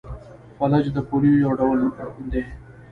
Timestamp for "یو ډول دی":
1.45-2.43